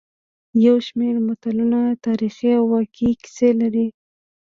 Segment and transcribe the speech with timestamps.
[0.65, 3.87] یو شمېر متلونه تاریخي او واقعي کیسې لري